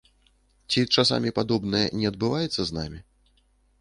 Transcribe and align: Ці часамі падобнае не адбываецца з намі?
Ці 0.69 0.79
часамі 0.95 1.33
падобнае 1.39 1.85
не 1.99 2.05
адбываецца 2.13 2.61
з 2.71 2.77
намі? 2.79 2.99